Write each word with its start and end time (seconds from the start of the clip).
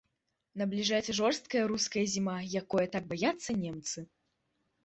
Набліжаецца 0.61 1.13
жорсткая 1.19 1.61
руская 1.71 2.05
зіма, 2.13 2.37
якое 2.63 2.87
так 2.97 3.03
баяцца 3.13 3.49
немцы. 3.67 3.99